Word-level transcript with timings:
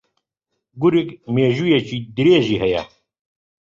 گورگ 0.81 1.09
مێژوویییەکی 1.33 1.97
درێژی 2.15 2.61
ھەیە 2.63 2.83